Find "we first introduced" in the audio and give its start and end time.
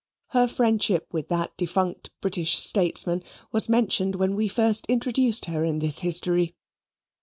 4.35-5.45